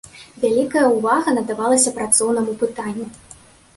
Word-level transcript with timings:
Вялікая 0.43 0.85
ўвага 0.95 1.29
надавалася 1.39 1.93
працоўнаму 1.99 2.59
пытанню. 2.63 3.05